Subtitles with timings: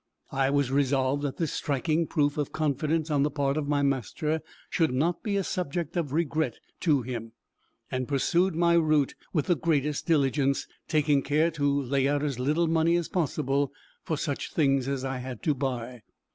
[0.31, 4.41] I was resolved that this striking proof of confidence on the part of my master
[4.67, 7.33] should not be a subject of regret to him,
[7.91, 12.65] and pursued my route with the greatest diligence, taking care to lay out as little
[12.65, 16.01] money as possible for such things as I had to buy.